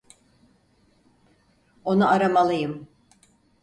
Onu 1.85 2.09
aramalıyım. 2.09 2.87